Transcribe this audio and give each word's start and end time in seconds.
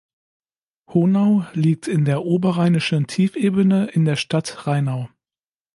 Honau 0.91 1.45
liegt 1.53 1.87
in 1.87 2.05
der 2.05 2.25
Oberrheinischen 2.25 3.05
Tiefebene 3.05 3.85
in 3.91 4.03
der 4.03 4.15
Stadt 4.15 4.65
Rheinau. 4.65 5.07